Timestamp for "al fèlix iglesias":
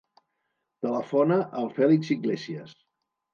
1.61-2.75